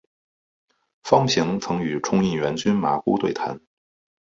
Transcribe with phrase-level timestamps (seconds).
[1.03, 3.61] 方平曾与冲应元君麻姑对谈。